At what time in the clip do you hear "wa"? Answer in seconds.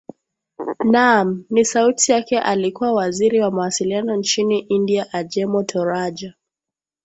3.39-3.51